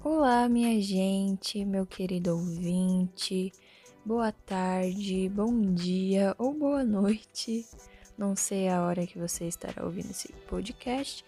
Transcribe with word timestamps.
Olá, 0.00 0.48
minha 0.48 0.80
gente, 0.80 1.64
meu 1.64 1.86
querido 1.86 2.32
ouvinte. 2.32 3.52
Boa 4.04 4.32
tarde, 4.32 5.28
bom 5.28 5.60
dia 5.74 6.34
ou 6.38 6.52
boa 6.52 6.82
noite. 6.82 7.64
Não 8.18 8.34
sei 8.34 8.68
a 8.68 8.82
hora 8.82 9.06
que 9.06 9.18
você 9.18 9.44
estará 9.44 9.84
ouvindo 9.84 10.10
esse 10.10 10.32
podcast, 10.48 11.24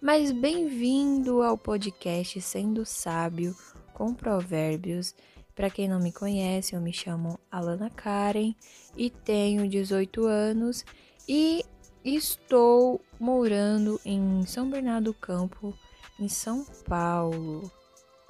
mas 0.00 0.30
bem-vindo 0.30 1.42
ao 1.42 1.56
podcast 1.56 2.38
Sendo 2.42 2.84
Sábio 2.84 3.56
com 3.94 4.12
Provérbios. 4.12 5.14
Para 5.54 5.70
quem 5.70 5.88
não 5.88 5.98
me 5.98 6.12
conhece, 6.12 6.74
eu 6.74 6.82
me 6.82 6.92
chamo 6.92 7.40
Alana 7.50 7.88
Karen 7.88 8.54
e 8.94 9.08
tenho 9.08 9.66
18 9.66 10.26
anos 10.26 10.84
e 11.26 11.64
estou 12.04 13.00
morando 13.18 13.98
em 14.04 14.44
São 14.44 14.68
Bernardo 14.68 15.04
do 15.04 15.14
Campo, 15.14 15.72
em 16.20 16.28
São 16.28 16.66
Paulo. 16.86 17.77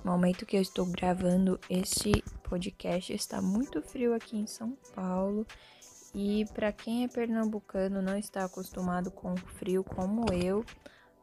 Momento 0.09 0.47
que 0.47 0.57
eu 0.57 0.63
estou 0.63 0.87
gravando 0.87 1.61
este 1.69 2.25
podcast, 2.43 3.13
está 3.13 3.43
muito 3.43 3.83
frio 3.83 4.15
aqui 4.15 4.39
em 4.39 4.47
São 4.47 4.73
Paulo. 4.95 5.47
E 6.15 6.47
para 6.55 6.73
quem 6.73 7.05
é 7.05 7.09
pernambucano 7.09 8.01
não 8.01 8.17
está 8.17 8.47
acostumado 8.47 9.11
com 9.11 9.37
frio 9.37 9.85
como 9.85 10.25
eu, 10.33 10.65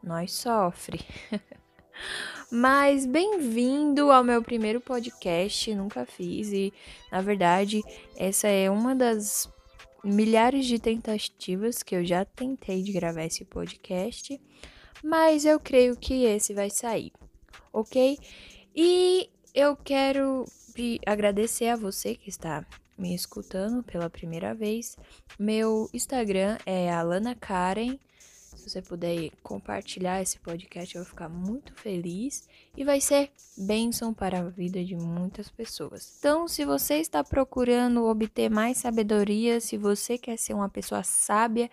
nós 0.04 0.34
sofre. 0.34 1.00
Mas 2.52 3.08
bem-vindo 3.08 4.12
ao 4.12 4.24
meu 4.24 4.44
primeiro 4.44 4.80
podcast, 4.80 5.74
nunca 5.74 6.06
fiz 6.06 6.54
e 6.54 6.72
na 7.12 7.22
verdade 7.22 7.82
essa 8.16 8.48
é 8.48 8.70
uma 8.70 8.96
das 8.96 9.52
milhares 10.04 10.68
de 10.68 10.78
tentativas 10.78 11.82
que 11.82 11.96
eu 11.96 12.06
já 12.06 12.24
tentei 12.24 12.84
de 12.84 12.92
gravar 12.92 13.24
esse 13.24 13.44
podcast, 13.46 14.40
mas 15.04 15.44
eu 15.44 15.60
creio 15.60 15.98
que 15.98 16.24
esse 16.26 16.54
vai 16.54 16.70
sair, 16.70 17.12
ok? 17.74 18.20
E 18.76 19.30
eu 19.54 19.76
quero 19.76 20.46
agradecer 21.06 21.70
a 21.70 21.78
você 21.78 22.14
que 22.14 22.30
está 22.30 22.66
me 22.98 23.16
escutando 23.16 23.82
pela 23.84 24.10
primeira 24.10 24.54
vez. 24.54 24.98
Meu 25.40 25.90
Instagram 25.94 26.58
é 26.66 26.92
Alana 26.92 27.36
Karen 27.36 27.98
se 28.56 28.70
você 28.70 28.82
puder 28.82 29.32
compartilhar 29.44 30.22
esse 30.22 30.40
podcast, 30.40 30.96
eu 30.96 31.04
vou 31.04 31.10
ficar 31.10 31.30
muito 31.30 31.74
feliz 31.74 32.48
e 32.76 32.84
vai 32.84 33.02
ser 33.02 33.32
bênção 33.58 34.14
para 34.14 34.40
a 34.40 34.50
vida 34.50 34.84
de 34.84 34.96
muitas 34.96 35.50
pessoas. 35.50 36.16
Então, 36.20 36.48
se 36.48 36.66
você 36.66 36.96
está 36.96 37.24
procurando 37.24 38.06
obter 38.06 38.50
mais 38.50 38.78
sabedoria, 38.78 39.60
se 39.60 39.78
você 39.78 40.18
quer 40.18 40.38
ser 40.38 40.54
uma 40.54 40.70
pessoa 40.70 41.04
sábia 41.04 41.70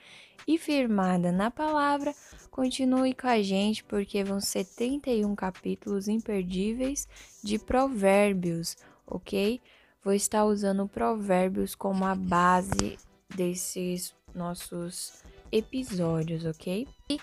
e 0.47 0.59
firmada 0.59 1.31
na 1.31 1.51
palavra, 1.51 2.15
continue 2.51 3.15
com 3.15 3.29
a 3.29 3.41
gente 3.43 3.85
porque 3.85 4.25
vão 4.25 4.41
ser 4.41 4.65
31 4.65 5.35
capítulos 5.35 6.09
imperdíveis 6.09 7.09
de 7.43 7.59
Provérbios, 7.59 8.77
ok? 9.07 9.61
Vou 10.05 10.13
estar 10.13 10.45
usando 10.45 10.89
Provérbios 10.89 11.75
como 11.75 12.05
a 12.05 12.15
base 12.15 12.99
desses 13.35 14.15
nossos 14.35 15.23
episódios, 15.53 16.45
ok? 16.45 16.89
E 17.11 17.21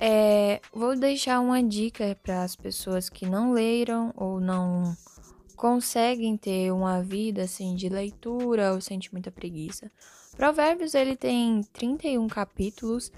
é, 0.00 0.60
vou 0.72 0.96
deixar 0.96 1.40
uma 1.40 1.62
dica 1.62 2.18
para 2.22 2.42
as 2.42 2.56
pessoas 2.56 3.08
que 3.08 3.26
não 3.26 3.52
leram 3.52 4.12
ou 4.16 4.40
não 4.40 4.96
conseguem 5.56 6.36
ter 6.36 6.72
uma 6.72 7.02
vida 7.02 7.42
assim 7.42 7.74
de 7.74 7.88
leitura 7.88 8.72
ou 8.72 8.80
sente 8.80 9.12
muita 9.12 9.30
preguiça. 9.30 9.90
Provérbios 10.36 10.94
ele 10.94 11.16
tem 11.16 11.62
31 11.72 12.28
capítulos 12.28 13.10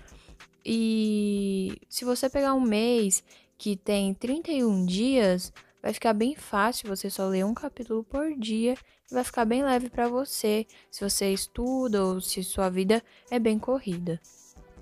e 0.64 1.78
se 1.88 2.04
você 2.04 2.30
pegar 2.30 2.54
um 2.54 2.60
mês 2.60 3.22
que 3.58 3.76
tem 3.76 4.14
31 4.14 4.86
dias, 4.86 5.52
vai 5.82 5.92
ficar 5.92 6.12
bem 6.12 6.34
fácil 6.34 6.88
você 6.88 7.08
só 7.10 7.26
ler 7.26 7.44
um 7.44 7.54
capítulo 7.54 8.04
por 8.04 8.34
dia 8.36 8.74
e 9.10 9.14
vai 9.14 9.24
ficar 9.24 9.44
bem 9.44 9.62
leve 9.62 9.88
para 9.88 10.08
você, 10.08 10.66
se 10.90 11.08
você 11.08 11.32
estuda 11.32 12.04
ou 12.04 12.20
se 12.20 12.42
sua 12.42 12.68
vida 12.68 13.02
é 13.30 13.38
bem 13.38 13.58
corrida. 13.58 14.20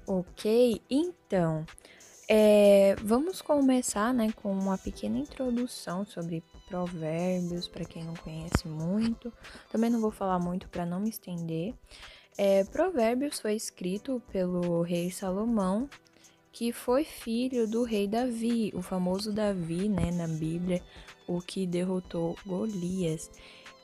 Ok, 0.06 0.80
então 0.88 1.66
é, 2.30 2.94
vamos 3.02 3.40
começar 3.40 4.12
né, 4.12 4.30
com 4.32 4.52
uma 4.52 4.76
pequena 4.76 5.18
introdução 5.18 6.04
sobre 6.04 6.44
provérbios, 6.68 7.66
para 7.66 7.86
quem 7.86 8.04
não 8.04 8.12
conhece 8.14 8.68
muito. 8.68 9.32
Também 9.72 9.88
não 9.88 9.98
vou 9.98 10.10
falar 10.10 10.38
muito 10.38 10.68
para 10.68 10.84
não 10.84 11.00
me 11.00 11.08
estender. 11.08 11.74
É, 12.36 12.64
provérbios 12.64 13.40
foi 13.40 13.54
escrito 13.54 14.22
pelo 14.30 14.82
rei 14.82 15.10
Salomão, 15.10 15.88
que 16.52 16.72
foi 16.72 17.04
filho 17.04 17.68
do 17.68 17.84
rei 17.84 18.06
Davi, 18.06 18.72
o 18.74 18.82
famoso 18.82 19.32
Davi, 19.32 19.88
né, 19.88 20.10
na 20.10 20.26
Bíblia, 20.26 20.82
o 21.26 21.40
que 21.40 21.66
derrotou 21.66 22.36
Golias. 22.46 23.30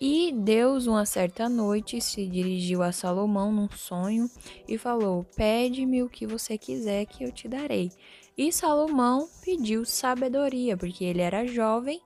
E 0.00 0.32
Deus, 0.32 0.86
uma 0.86 1.06
certa 1.06 1.48
noite, 1.48 2.00
se 2.00 2.26
dirigiu 2.26 2.82
a 2.82 2.92
Salomão 2.92 3.52
num 3.52 3.70
sonho 3.70 4.28
e 4.68 4.76
falou: 4.76 5.24
Pede-me 5.36 6.02
o 6.02 6.08
que 6.08 6.26
você 6.26 6.58
quiser 6.58 7.06
que 7.06 7.24
eu 7.24 7.32
te 7.32 7.48
darei. 7.48 7.90
E 8.36 8.52
Salomão 8.52 9.28
pediu 9.44 9.84
sabedoria, 9.84 10.76
porque 10.76 11.04
ele 11.04 11.20
era 11.20 11.46
jovem 11.46 12.00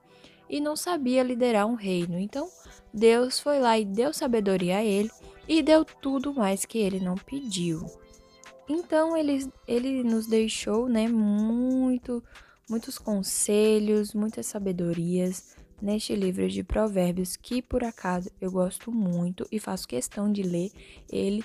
e 0.47 0.61
não 0.61 0.75
sabia 0.75 1.23
liderar 1.23 1.65
um 1.65 1.73
reino. 1.73 2.19
Então, 2.19 2.47
Deus 2.93 3.39
foi 3.39 3.59
lá 3.59 3.77
e 3.77 3.85
deu 3.85 4.13
sabedoria 4.13 4.77
a 4.77 4.83
ele 4.83 5.09
e 5.47 5.63
deu 5.63 5.83
tudo 5.83 6.33
mais 6.33 6.65
que 6.65 6.77
ele 6.77 6.99
não 6.99 7.15
pediu. 7.15 7.83
Então, 8.69 9.17
ele, 9.17 9.51
ele 9.67 10.03
nos 10.03 10.27
deixou 10.27 10.87
né, 10.87 11.07
muito, 11.07 12.23
muitos 12.69 12.99
conselhos, 12.99 14.13
muitas 14.13 14.45
sabedorias 14.45 15.55
neste 15.81 16.15
livro 16.15 16.47
de 16.47 16.63
Provérbios, 16.63 17.35
que 17.35 17.61
por 17.61 17.83
acaso 17.83 18.29
eu 18.39 18.51
gosto 18.51 18.91
muito 18.91 19.47
e 19.51 19.59
faço 19.59 19.87
questão 19.87 20.31
de 20.31 20.43
ler 20.43 20.71
ele 21.11 21.43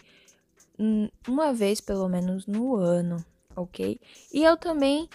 uma 1.26 1.52
vez 1.52 1.80
pelo 1.80 2.08
menos 2.08 2.46
no 2.46 2.76
ano, 2.76 3.24
ok? 3.54 3.98
E 4.32 4.42
eu 4.42 4.56
também 4.56 5.08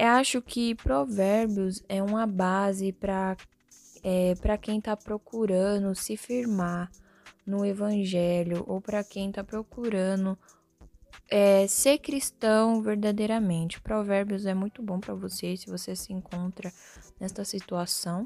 acho 0.00 0.40
que 0.40 0.74
Provérbios 0.74 1.82
é 1.88 2.02
uma 2.02 2.26
base 2.26 2.92
para 2.92 3.36
é, 4.02 4.34
para 4.36 4.58
quem 4.58 4.78
está 4.78 4.96
procurando 4.96 5.94
se 5.94 6.16
firmar 6.16 6.90
no 7.46 7.64
Evangelho 7.64 8.64
ou 8.66 8.80
para 8.80 9.04
quem 9.04 9.28
está 9.28 9.44
procurando 9.44 10.36
é, 11.30 11.66
ser 11.66 11.98
cristão 11.98 12.82
verdadeiramente. 12.82 13.80
Provérbios 13.80 14.46
é 14.46 14.54
muito 14.54 14.82
bom 14.82 15.00
para 15.00 15.14
você 15.14 15.56
se 15.56 15.70
você 15.70 15.94
se 15.96 16.12
encontra 16.12 16.72
nesta 17.20 17.44
situação 17.44 18.24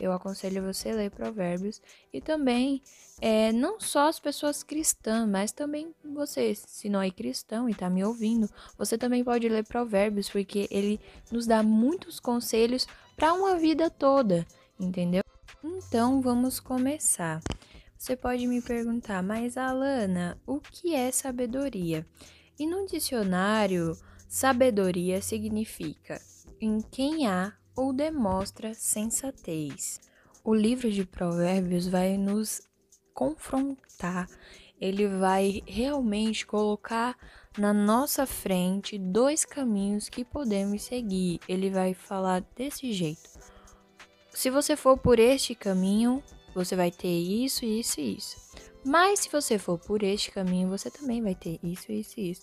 eu 0.00 0.12
aconselho 0.12 0.62
você 0.62 0.90
a 0.90 0.94
ler 0.94 1.10
Provérbios 1.10 1.82
e 2.12 2.20
também 2.20 2.82
é, 3.20 3.52
não 3.52 3.80
só 3.80 4.08
as 4.08 4.20
pessoas 4.20 4.62
cristãs, 4.62 5.28
mas 5.28 5.50
também 5.50 5.92
você, 6.04 6.54
se 6.54 6.88
não 6.88 7.02
é 7.02 7.10
cristão 7.10 7.68
e 7.68 7.72
está 7.72 7.90
me 7.90 8.04
ouvindo, 8.04 8.48
você 8.76 8.96
também 8.96 9.24
pode 9.24 9.48
ler 9.48 9.64
Provérbios 9.64 10.28
porque 10.28 10.68
ele 10.70 11.00
nos 11.30 11.46
dá 11.46 11.62
muitos 11.62 12.20
conselhos 12.20 12.86
para 13.16 13.32
uma 13.32 13.56
vida 13.56 13.90
toda, 13.90 14.46
entendeu? 14.78 15.24
Então 15.62 16.20
vamos 16.20 16.60
começar. 16.60 17.40
Você 17.98 18.14
pode 18.14 18.46
me 18.46 18.62
perguntar, 18.62 19.22
mas 19.24 19.56
Alana, 19.56 20.40
o 20.46 20.60
que 20.60 20.94
é 20.94 21.10
sabedoria? 21.10 22.06
E 22.56 22.64
no 22.64 22.86
dicionário, 22.86 23.92
sabedoria 24.28 25.20
significa 25.20 26.20
em 26.60 26.80
quem 26.80 27.26
há 27.26 27.52
ou 27.76 27.92
demonstra 27.92 28.72
sensatez. 28.72 30.00
O 30.44 30.54
livro 30.54 30.90
de 30.90 31.04
Provérbios 31.04 31.88
vai 31.88 32.16
nos 32.16 32.62
confrontar, 33.12 34.28
ele 34.80 35.08
vai 35.08 35.60
realmente 35.66 36.46
colocar 36.46 37.16
na 37.58 37.72
nossa 37.72 38.24
frente 38.24 38.96
dois 38.96 39.44
caminhos 39.44 40.08
que 40.08 40.24
podemos 40.24 40.82
seguir. 40.82 41.40
Ele 41.48 41.68
vai 41.68 41.94
falar 41.94 42.42
desse 42.54 42.92
jeito. 42.92 43.28
Se 44.30 44.50
você 44.50 44.76
for 44.76 44.96
por 44.96 45.18
este 45.18 45.54
caminho, 45.56 46.22
você 46.58 46.76
vai 46.76 46.90
ter 46.90 47.08
isso, 47.08 47.64
isso 47.64 48.00
e 48.00 48.16
isso. 48.16 48.36
Mas 48.84 49.20
se 49.20 49.28
você 49.28 49.58
for 49.58 49.78
por 49.78 50.02
este 50.02 50.30
caminho, 50.30 50.68
você 50.68 50.90
também 50.90 51.22
vai 51.22 51.34
ter 51.34 51.58
isso, 51.62 51.90
isso 51.92 52.18
e 52.18 52.30
isso. 52.30 52.42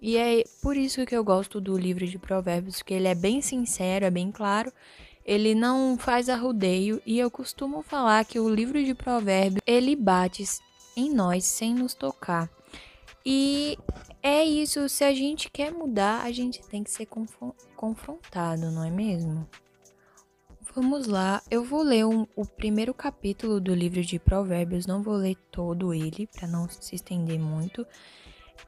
E 0.00 0.16
é 0.16 0.44
por 0.62 0.76
isso 0.76 1.04
que 1.06 1.16
eu 1.16 1.24
gosto 1.24 1.60
do 1.60 1.76
livro 1.76 2.06
de 2.06 2.18
Provérbios, 2.18 2.76
porque 2.76 2.94
ele 2.94 3.08
é 3.08 3.14
bem 3.14 3.40
sincero, 3.40 4.04
é 4.04 4.10
bem 4.10 4.30
claro, 4.30 4.72
ele 5.24 5.54
não 5.54 5.96
faz 5.98 6.28
arrudeio 6.28 7.00
e 7.04 7.18
eu 7.18 7.30
costumo 7.30 7.82
falar 7.82 8.24
que 8.24 8.38
o 8.38 8.48
livro 8.48 8.82
de 8.84 8.94
Provérbios, 8.94 9.62
ele 9.66 9.96
bate 9.96 10.44
em 10.96 11.12
nós 11.12 11.44
sem 11.44 11.74
nos 11.74 11.94
tocar. 11.94 12.50
E 13.24 13.78
é 14.22 14.44
isso, 14.44 14.88
se 14.88 15.02
a 15.02 15.14
gente 15.14 15.50
quer 15.50 15.72
mudar, 15.72 16.22
a 16.22 16.30
gente 16.30 16.62
tem 16.68 16.84
que 16.84 16.90
ser 16.90 17.08
confrontado, 17.74 18.70
não 18.70 18.84
é 18.84 18.90
mesmo? 18.90 19.48
Vamos 20.76 21.06
lá, 21.06 21.42
eu 21.50 21.64
vou 21.64 21.82
ler 21.82 22.04
um, 22.04 22.26
o 22.36 22.44
primeiro 22.44 22.92
capítulo 22.92 23.58
do 23.58 23.74
livro 23.74 24.02
de 24.02 24.18
Provérbios, 24.18 24.86
não 24.86 25.02
vou 25.02 25.14
ler 25.14 25.34
todo 25.50 25.94
ele 25.94 26.26
para 26.26 26.46
não 26.46 26.68
se 26.68 26.94
estender 26.94 27.40
muito. 27.40 27.86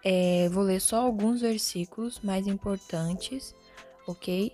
É, 0.03 0.49
vou 0.49 0.63
ler 0.65 0.81
só 0.81 1.03
alguns 1.03 1.43
versículos 1.43 2.19
mais 2.21 2.47
importantes, 2.47 3.55
ok? 4.07 4.51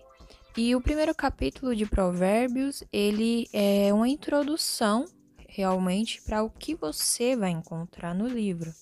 E 0.56 0.74
o 0.74 0.80
primeiro 0.80 1.14
capítulo 1.14 1.76
de 1.76 1.86
Provérbios, 1.86 2.82
ele 2.92 3.46
é 3.52 3.94
uma 3.94 4.08
introdução 4.08 5.04
realmente 5.48 6.20
para 6.22 6.42
o 6.42 6.50
que 6.50 6.74
você 6.74 7.36
vai 7.36 7.50
encontrar 7.50 8.16
no 8.16 8.26
livro. 8.26 8.74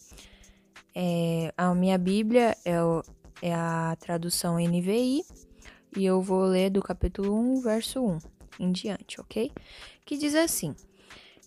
É, 0.94 1.52
a 1.58 1.74
minha 1.74 1.98
Bíblia 1.98 2.56
é, 2.64 2.82
o, 2.82 3.02
é 3.42 3.52
a 3.52 3.94
tradução 4.00 4.56
NVI 4.56 5.22
e 5.94 6.06
eu 6.06 6.22
vou 6.22 6.44
ler 6.44 6.70
do 6.70 6.80
capítulo 6.80 7.38
1, 7.38 7.60
verso 7.60 8.02
1 8.02 8.31
em 8.58 8.72
diante, 8.72 9.20
ok? 9.20 9.50
Que 10.04 10.16
diz 10.16 10.34
assim: 10.34 10.74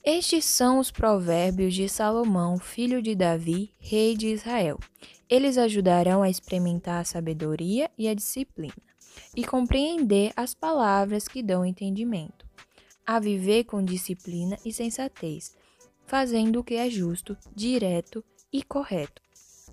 Estes 0.04 0.46
são 0.46 0.80
os 0.80 0.92
provérbios 0.92 1.74
de 1.74 1.88
Salomão, 1.90 2.58
filho 2.58 3.02
de 3.02 3.16
Davi, 3.16 3.74
rei 3.80 4.16
de 4.16 4.28
Israel. 4.28 4.80
Eles 5.30 5.58
ajudarão 5.58 6.22
a 6.22 6.30
experimentar 6.30 7.02
a 7.02 7.06
sabedoria 7.06 7.90
e 7.98 8.08
a 8.08 8.14
disciplina, 8.14 8.74
e 9.36 9.44
compreender 9.44 10.32
as 10.36 10.54
palavras 10.54 11.28
que 11.28 11.42
dão 11.42 11.66
entendimento, 11.66 12.46
a 13.06 13.20
viver 13.20 13.64
com 13.64 13.84
disciplina 13.84 14.58
e 14.64 14.72
sensatez, 14.72 15.56
fazendo 16.06 16.60
o 16.60 16.64
que 16.64 16.76
é 16.76 16.90
justo, 16.90 17.36
direto 17.56 18.24
e 18.54 18.62
correto. 18.64 19.22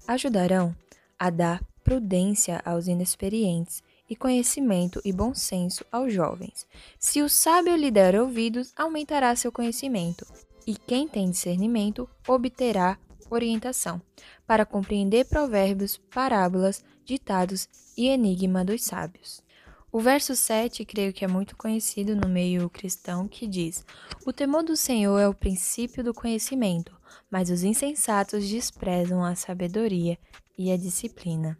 Ajudarão 0.06 0.74
a 1.18 1.30
dar 1.30 1.62
prudência 1.84 2.60
aos 2.64 2.86
inexperientes 2.86 3.82
e 4.12 4.16
conhecimento 4.16 5.00
e 5.06 5.10
bom 5.10 5.32
senso 5.34 5.86
aos 5.90 6.12
jovens. 6.12 6.66
Se 6.98 7.22
o 7.22 7.30
sábio 7.30 7.74
lhe 7.74 7.90
der 7.90 8.20
ouvidos, 8.20 8.70
aumentará 8.76 9.34
seu 9.34 9.50
conhecimento, 9.50 10.26
e 10.66 10.76
quem 10.76 11.08
tem 11.08 11.30
discernimento 11.30 12.06
obterá 12.28 12.98
orientação, 13.30 14.02
para 14.46 14.66
compreender 14.66 15.24
provérbios, 15.24 15.96
parábolas, 15.96 16.84
ditados 17.06 17.66
e 17.96 18.08
enigma 18.08 18.62
dos 18.62 18.84
sábios. 18.84 19.42
O 19.90 19.98
verso 19.98 20.36
7, 20.36 20.84
creio 20.84 21.14
que 21.14 21.24
é 21.24 21.28
muito 21.28 21.56
conhecido 21.56 22.14
no 22.14 22.28
meio 22.28 22.68
cristão, 22.68 23.26
que 23.26 23.46
diz: 23.46 23.82
O 24.26 24.32
temor 24.32 24.62
do 24.62 24.76
Senhor 24.76 25.18
é 25.18 25.26
o 25.26 25.34
princípio 25.34 26.04
do 26.04 26.12
conhecimento, 26.12 26.94
mas 27.30 27.48
os 27.48 27.62
insensatos 27.62 28.46
desprezam 28.46 29.24
a 29.24 29.34
sabedoria 29.34 30.18
e 30.58 30.70
a 30.70 30.76
disciplina. 30.76 31.58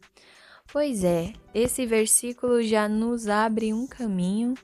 Pois 0.72 1.04
é, 1.04 1.34
esse 1.54 1.84
versículo 1.84 2.62
já 2.62 2.88
nos 2.88 3.28
abre 3.28 3.74
um 3.74 3.86
caminho 3.86 4.54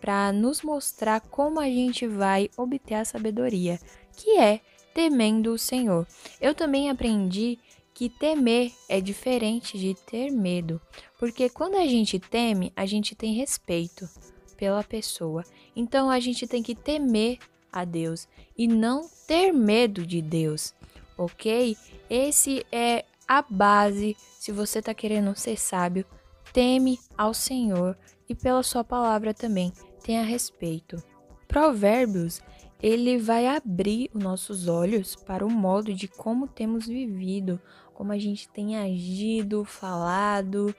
para 0.00 0.32
nos 0.32 0.60
mostrar 0.60 1.20
como 1.20 1.60
a 1.60 1.66
gente 1.66 2.04
vai 2.04 2.50
obter 2.56 2.94
a 2.94 3.04
sabedoria, 3.04 3.78
que 4.16 4.38
é 4.38 4.60
temendo 4.92 5.52
o 5.52 5.58
Senhor. 5.58 6.04
Eu 6.40 6.52
também 6.52 6.90
aprendi 6.90 7.60
que 7.94 8.08
temer 8.08 8.72
é 8.88 9.00
diferente 9.00 9.78
de 9.78 9.94
ter 9.94 10.32
medo, 10.32 10.80
porque 11.16 11.48
quando 11.48 11.76
a 11.76 11.86
gente 11.86 12.18
teme, 12.18 12.72
a 12.74 12.84
gente 12.84 13.14
tem 13.14 13.32
respeito 13.32 14.08
pela 14.56 14.82
pessoa. 14.82 15.44
Então 15.76 16.10
a 16.10 16.18
gente 16.18 16.44
tem 16.48 16.60
que 16.60 16.74
temer 16.74 17.38
a 17.72 17.84
Deus 17.84 18.26
e 18.58 18.66
não 18.66 19.08
ter 19.28 19.52
medo 19.52 20.04
de 20.04 20.20
Deus, 20.20 20.74
ok? 21.16 21.76
Esse 22.10 22.66
é 22.72 23.04
a 23.26 23.42
base, 23.42 24.16
se 24.38 24.52
você 24.52 24.78
está 24.78 24.94
querendo 24.94 25.34
ser 25.36 25.58
sábio, 25.58 26.04
teme 26.52 26.98
ao 27.16 27.34
Senhor 27.34 27.96
e 28.28 28.34
pela 28.34 28.62
sua 28.62 28.84
palavra 28.84 29.34
também 29.34 29.72
tenha 30.02 30.22
respeito. 30.22 31.02
Provérbios, 31.48 32.40
ele 32.82 33.18
vai 33.18 33.46
abrir 33.46 34.10
os 34.12 34.22
nossos 34.22 34.68
olhos 34.68 35.16
para 35.16 35.46
o 35.46 35.50
modo 35.50 35.92
de 35.94 36.08
como 36.08 36.46
temos 36.46 36.86
vivido, 36.86 37.60
como 37.94 38.12
a 38.12 38.18
gente 38.18 38.48
tem 38.48 38.76
agido, 38.76 39.64
falado, 39.64 40.74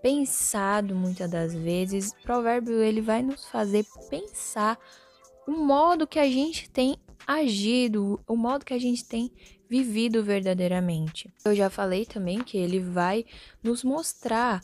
pensado 0.00 0.94
muitas 0.94 1.30
das 1.30 1.54
vezes. 1.54 2.12
Provérbio 2.22 2.82
ele 2.82 3.00
vai 3.00 3.22
nos 3.22 3.46
fazer 3.46 3.86
pensar 4.10 4.78
o 5.46 5.52
modo 5.52 6.06
que 6.06 6.18
a 6.18 6.28
gente 6.28 6.68
tem 6.70 6.96
agido, 7.26 8.20
o 8.26 8.36
modo 8.36 8.64
que 8.64 8.74
a 8.74 8.78
gente 8.78 9.04
tem 9.04 9.30
vivido 9.72 10.22
verdadeiramente. 10.22 11.32
Eu 11.46 11.54
já 11.54 11.70
falei 11.70 12.04
também 12.04 12.44
que 12.44 12.58
ele 12.58 12.78
vai 12.78 13.24
nos 13.62 13.82
mostrar 13.82 14.60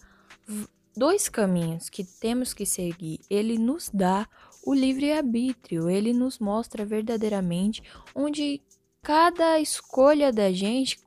dois 0.95 1.31
caminhos 1.31 1.89
que 1.89 2.05
temos 2.05 2.53
que 2.53 2.67
seguir. 2.67 3.19
Ele 3.31 3.57
nos 3.57 3.89
dá 3.89 4.29
o 4.63 4.75
livre-arbítrio, 4.75 5.89
ele 5.89 6.13
nos 6.13 6.39
mostra 6.39 6.85
verdadeiramente 6.85 7.83
onde 8.15 8.61
cada 9.03 9.59
escolha 9.59 10.31
da 10.31 10.53
gente 10.53 10.99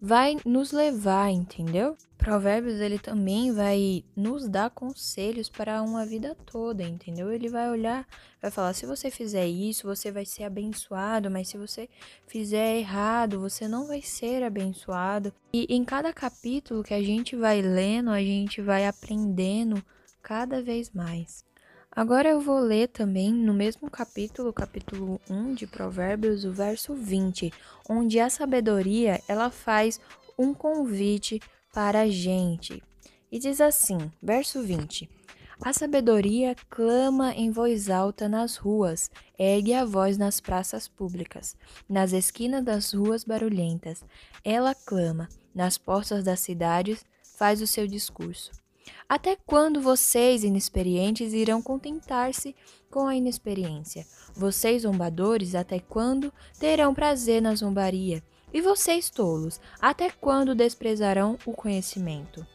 vai 0.00 0.36
nos 0.46 0.70
levar, 0.70 1.28
entendeu? 1.28 1.96
Provérbios 2.20 2.80
ele 2.80 2.98
também 2.98 3.50
vai 3.50 4.04
nos 4.14 4.46
dar 4.46 4.68
conselhos 4.68 5.48
para 5.48 5.80
uma 5.80 6.04
vida 6.04 6.36
toda, 6.44 6.82
entendeu? 6.82 7.32
Ele 7.32 7.48
vai 7.48 7.70
olhar, 7.70 8.06
vai 8.42 8.50
falar: 8.50 8.74
se 8.74 8.84
você 8.84 9.10
fizer 9.10 9.46
isso, 9.46 9.86
você 9.86 10.12
vai 10.12 10.26
ser 10.26 10.44
abençoado, 10.44 11.30
mas 11.30 11.48
se 11.48 11.56
você 11.56 11.88
fizer 12.26 12.76
errado, 12.76 13.40
você 13.40 13.66
não 13.66 13.86
vai 13.86 14.02
ser 14.02 14.42
abençoado. 14.42 15.32
E 15.50 15.66
em 15.74 15.82
cada 15.82 16.12
capítulo 16.12 16.84
que 16.84 16.92
a 16.92 17.02
gente 17.02 17.34
vai 17.34 17.62
lendo, 17.62 18.10
a 18.10 18.20
gente 18.20 18.60
vai 18.60 18.86
aprendendo 18.86 19.82
cada 20.22 20.62
vez 20.62 20.90
mais. 20.90 21.42
Agora 21.90 22.28
eu 22.28 22.40
vou 22.40 22.60
ler 22.60 22.88
também 22.88 23.32
no 23.32 23.54
mesmo 23.54 23.90
capítulo, 23.90 24.52
capítulo 24.52 25.18
1 25.28 25.54
de 25.54 25.66
Provérbios, 25.66 26.44
o 26.44 26.52
verso 26.52 26.94
20, 26.94 27.50
onde 27.88 28.20
a 28.20 28.28
sabedoria 28.28 29.22
ela 29.26 29.50
faz 29.50 29.98
um 30.38 30.52
convite 30.52 31.40
para 31.72 32.02
a 32.02 32.08
gente. 32.08 32.82
E 33.30 33.38
diz 33.38 33.60
assim, 33.60 34.10
verso 34.22 34.62
20: 34.62 35.08
A 35.62 35.72
sabedoria 35.72 36.54
clama 36.68 37.32
em 37.34 37.50
voz 37.50 37.88
alta 37.88 38.28
nas 38.28 38.56
ruas, 38.56 39.10
ergue 39.38 39.72
a 39.74 39.84
voz 39.84 40.18
nas 40.18 40.40
praças 40.40 40.88
públicas, 40.88 41.56
nas 41.88 42.12
esquinas 42.12 42.64
das 42.64 42.92
ruas 42.92 43.24
barulhentas. 43.24 44.04
Ela 44.44 44.74
clama, 44.74 45.28
nas 45.54 45.78
portas 45.78 46.24
das 46.24 46.40
cidades, 46.40 47.04
faz 47.36 47.62
o 47.62 47.66
seu 47.66 47.86
discurso. 47.86 48.50
Até 49.08 49.36
quando 49.46 49.80
vocês, 49.80 50.44
inexperientes, 50.44 51.32
irão 51.32 51.60
contentar-se 51.60 52.54
com 52.90 53.06
a 53.06 53.14
inexperiência? 53.14 54.06
Vocês, 54.34 54.82
zombadores, 54.82 55.54
até 55.54 55.78
quando 55.78 56.32
terão 56.58 56.94
prazer 56.94 57.42
na 57.42 57.54
zombaria? 57.54 58.22
E 58.52 58.60
vocês, 58.60 59.10
tolos, 59.10 59.60
até 59.80 60.10
quando 60.10 60.54
desprezarão 60.54 61.38
o 61.46 61.52
conhecimento? 61.52 62.46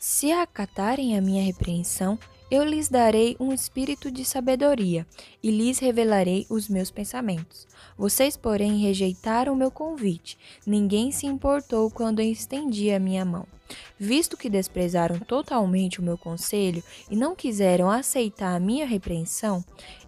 Se 0.00 0.32
acatarem 0.32 1.16
a 1.16 1.20
minha 1.20 1.42
repreensão, 1.42 2.18
eu 2.50 2.62
lhes 2.62 2.88
darei 2.88 3.36
um 3.40 3.52
espírito 3.52 4.10
de 4.10 4.24
sabedoria 4.24 5.06
e 5.42 5.50
lhes 5.50 5.78
revelarei 5.78 6.46
os 6.48 6.68
meus 6.68 6.90
pensamentos. 6.90 7.66
Vocês, 7.96 8.36
porém, 8.36 8.78
rejeitaram 8.78 9.56
meu 9.56 9.70
convite. 9.70 10.38
Ninguém 10.66 11.10
se 11.10 11.26
importou 11.26 11.90
quando 11.90 12.20
eu 12.20 12.30
estendi 12.30 12.90
a 12.90 12.98
minha 12.98 13.24
mão. 13.24 13.46
Visto 13.98 14.36
que 14.36 14.50
desprezaram 14.50 15.18
totalmente 15.18 16.00
o 16.00 16.02
meu 16.02 16.18
conselho 16.18 16.82
e 17.10 17.16
não 17.16 17.34
quiseram 17.34 17.90
aceitar 17.90 18.54
a 18.54 18.60
minha 18.60 18.86
repreensão, 18.86 19.64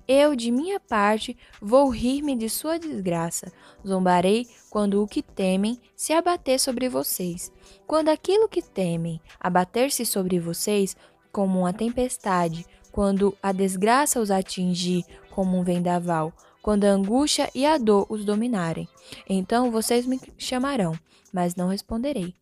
eu, 0.08 0.36
de 0.36 0.52
minha 0.52 0.78
parte, 0.78 1.36
vou 1.60 1.88
rir-me 1.88 2.36
de 2.36 2.48
sua 2.48 2.78
desgraça. 2.78 3.52
Zombarei 3.86 4.46
quando 4.70 5.02
o 5.02 5.06
que 5.06 5.20
temem 5.20 5.80
se 5.96 6.12
abater 6.12 6.60
sobre 6.60 6.88
vocês. 6.88 7.50
Quando 7.86 8.08
aquilo 8.08 8.48
que 8.48 8.62
temem 8.62 9.20
abater-se 9.40 10.06
sobre 10.06 10.38
vocês 10.38 10.96
como 11.32 11.60
uma 11.60 11.72
tempestade, 11.72 12.64
quando 12.92 13.36
a 13.42 13.50
desgraça 13.50 14.20
os 14.20 14.30
atingir 14.30 15.04
como 15.30 15.58
um 15.58 15.64
vendaval, 15.64 16.32
quando 16.62 16.84
a 16.84 16.90
angústia 16.90 17.50
e 17.54 17.66
a 17.66 17.76
dor 17.76 18.06
os 18.08 18.24
dominarem. 18.24 18.88
Então 19.28 19.70
vocês 19.70 20.06
me 20.06 20.20
chamarão, 20.38 20.98
mas 21.32 21.54
não 21.54 21.68
responderei. 21.68 22.34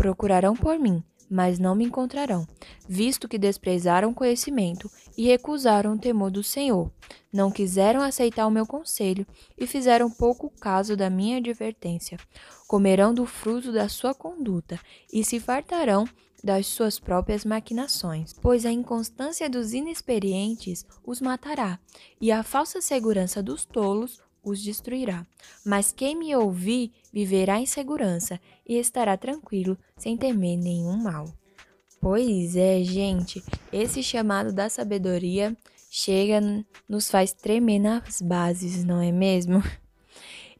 Procurarão 0.00 0.56
por 0.56 0.78
mim, 0.78 1.04
mas 1.28 1.58
não 1.58 1.74
me 1.74 1.84
encontrarão, 1.84 2.48
visto 2.88 3.28
que 3.28 3.36
desprezaram 3.36 4.08
o 4.08 4.14
conhecimento 4.14 4.90
e 5.14 5.26
recusaram 5.26 5.92
o 5.92 5.98
temor 5.98 6.30
do 6.30 6.42
Senhor. 6.42 6.90
Não 7.30 7.50
quiseram 7.50 8.00
aceitar 8.00 8.46
o 8.46 8.50
meu 8.50 8.66
conselho 8.66 9.26
e 9.58 9.66
fizeram 9.66 10.10
pouco 10.10 10.50
caso 10.58 10.96
da 10.96 11.10
minha 11.10 11.36
advertência. 11.36 12.16
Comerão 12.66 13.12
do 13.12 13.26
fruto 13.26 13.72
da 13.72 13.90
sua 13.90 14.14
conduta 14.14 14.80
e 15.12 15.22
se 15.22 15.38
fartarão 15.38 16.08
das 16.42 16.66
suas 16.66 16.98
próprias 16.98 17.44
maquinações, 17.44 18.32
pois 18.32 18.64
a 18.64 18.72
inconstância 18.72 19.50
dos 19.50 19.74
inexperientes 19.74 20.86
os 21.04 21.20
matará, 21.20 21.78
e 22.18 22.32
a 22.32 22.42
falsa 22.42 22.80
segurança 22.80 23.42
dos 23.42 23.66
tolos 23.66 24.18
os 24.42 24.62
destruirá. 24.62 25.26
Mas 25.64 25.92
quem 25.92 26.16
me 26.16 26.34
ouvir 26.34 26.92
viverá 27.12 27.60
em 27.60 27.66
segurança 27.66 28.40
e 28.66 28.78
estará 28.78 29.16
tranquilo, 29.16 29.76
sem 29.96 30.16
temer 30.16 30.56
nenhum 30.56 30.96
mal. 30.96 31.32
Pois 32.00 32.56
é, 32.56 32.82
gente, 32.82 33.42
esse 33.72 34.02
chamado 34.02 34.52
da 34.52 34.68
sabedoria 34.70 35.56
chega, 35.90 36.40
nos 36.88 37.10
faz 37.10 37.32
tremer 37.32 37.78
nas 37.78 38.22
bases, 38.22 38.84
não 38.84 39.00
é 39.00 39.12
mesmo? 39.12 39.62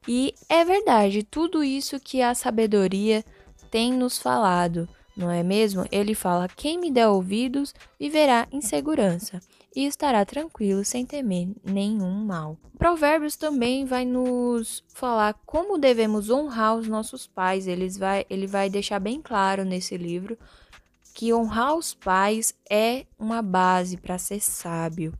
E 0.09 0.35
é 0.49 0.65
verdade, 0.65 1.23
tudo 1.23 1.63
isso 1.63 2.01
que 2.01 2.23
a 2.23 2.35
sabedoria 2.35 3.23
tem 3.71 3.93
nos 3.93 4.19
falado, 4.19 4.89
não 5.15 5.31
é 5.31 5.43
mesmo? 5.43 5.87
Ele 5.93 6.15
fala: 6.15 6.49
Quem 6.49 6.79
me 6.79 6.91
der 6.91 7.09
ouvidos 7.09 7.75
viverá 7.99 8.49
em 8.51 8.63
segurança 8.63 9.41
e 9.75 9.87
estará 9.87 10.25
tranquilo 10.25 10.85
sem 10.85 11.07
temer 11.07 11.49
nenhum 11.65 12.13
mal. 12.25 12.57
Provérbios 12.79 13.37
também 13.37 13.85
vai 13.85 14.05
nos 14.05 14.85
falar 14.95 15.35
como 15.47 15.79
devemos 15.79 16.31
honrar 16.31 16.77
os 16.77 16.89
nossos 16.89 17.27
pais. 17.27 17.67
Ele 17.67 17.89
vai, 17.91 18.25
ele 18.29 18.47
vai 18.47 18.69
deixar 18.69 18.99
bem 18.99 19.21
claro 19.21 19.65
nesse 19.65 19.97
livro 19.97 20.37
que 21.15 21.35
honrar 21.35 21.77
os 21.77 21.93
pais 21.93 22.55
é 22.69 23.05
uma 23.19 23.43
base 23.43 23.97
para 23.97 24.19
ser 24.19 24.41
sábio. 24.41 25.13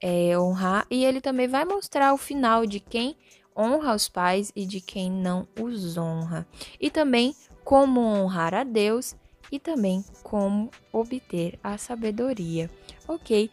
É 0.00 0.38
honrar 0.38 0.86
e 0.90 1.04
ele 1.04 1.20
também 1.20 1.48
vai 1.48 1.64
mostrar 1.64 2.12
o 2.12 2.18
final 2.18 2.66
de 2.66 2.80
quem 2.80 3.16
honra 3.56 3.94
os 3.94 4.08
pais 4.08 4.52
e 4.54 4.64
de 4.64 4.80
quem 4.80 5.10
não 5.10 5.46
os 5.60 5.96
honra. 5.96 6.46
E 6.80 6.90
também 6.90 7.34
como 7.64 8.00
honrar 8.00 8.54
a 8.54 8.64
Deus 8.64 9.16
e 9.50 9.58
também 9.58 10.04
como 10.22 10.70
obter 10.92 11.58
a 11.62 11.76
sabedoria. 11.78 12.70
Ok? 13.06 13.50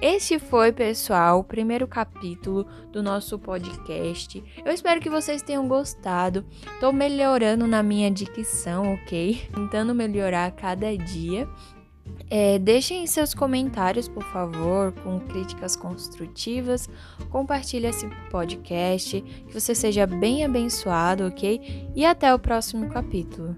Este 0.00 0.38
foi, 0.38 0.72
pessoal, 0.72 1.40
o 1.40 1.44
primeiro 1.44 1.88
capítulo 1.88 2.66
do 2.92 3.02
nosso 3.02 3.38
podcast. 3.38 4.44
Eu 4.62 4.70
espero 4.70 5.00
que 5.00 5.08
vocês 5.08 5.40
tenham 5.40 5.66
gostado. 5.66 6.44
Estou 6.74 6.92
melhorando 6.92 7.66
na 7.66 7.82
minha 7.82 8.10
dicção, 8.10 8.92
ok? 8.92 9.48
Tentando 9.54 9.94
melhorar 9.94 10.46
a 10.46 10.50
cada 10.50 10.94
dia. 10.96 11.48
É, 12.28 12.58
deixem 12.58 13.06
seus 13.06 13.32
comentários, 13.32 14.06
por 14.06 14.22
favor, 14.24 14.92
com 15.02 15.18
críticas 15.18 15.74
construtivas. 15.74 16.90
Compartilhe 17.30 17.86
esse 17.86 18.06
podcast. 18.30 19.22
Que 19.22 19.54
você 19.54 19.74
seja 19.74 20.06
bem 20.06 20.44
abençoado, 20.44 21.26
ok? 21.26 21.90
E 21.96 22.04
até 22.04 22.34
o 22.34 22.38
próximo 22.38 22.90
capítulo. 22.90 23.56